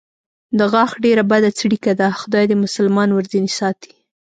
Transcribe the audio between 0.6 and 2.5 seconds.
غاښ ډېره بده څړیکه ده، خدای